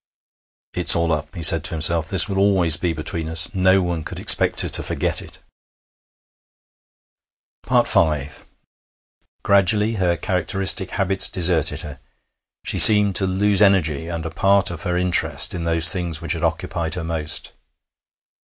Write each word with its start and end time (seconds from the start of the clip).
'It's 0.73 0.95
all 0.95 1.11
up,' 1.11 1.35
he 1.35 1.43
said 1.43 1.63
to 1.63 1.75
himself. 1.75 2.09
'This 2.09 2.27
will 2.27 2.39
always 2.39 2.75
be 2.75 2.91
between 2.91 3.29
us. 3.29 3.53
No 3.53 3.83
one 3.83 4.03
could 4.03 4.19
expect 4.19 4.61
her 4.61 4.69
to 4.69 4.81
forget 4.81 5.21
it.' 5.21 5.37
V 7.69 8.27
Gradually 9.43 9.93
her 9.97 10.17
characteristic 10.17 10.89
habits 10.89 11.29
deserted 11.29 11.81
her; 11.81 11.99
she 12.65 12.79
seemed 12.79 13.15
to 13.17 13.27
lose 13.27 13.61
energy 13.61 14.07
and 14.07 14.25
a 14.25 14.31
part 14.31 14.71
of 14.71 14.81
her 14.85 14.97
interest 14.97 15.53
in 15.53 15.65
those 15.65 15.93
things 15.93 16.19
which 16.19 16.33
had 16.33 16.43
occupied 16.43 16.95
her 16.95 17.03
most. 17.03 17.51